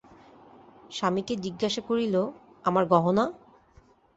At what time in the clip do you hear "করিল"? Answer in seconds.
1.89-2.15